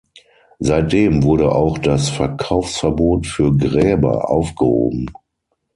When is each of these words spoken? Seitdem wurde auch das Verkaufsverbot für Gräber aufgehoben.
Seitdem 0.57 1.21
wurde 1.21 1.53
auch 1.53 1.77
das 1.77 2.09
Verkaufsverbot 2.09 3.27
für 3.27 3.55
Gräber 3.55 4.31
aufgehoben. 4.31 5.07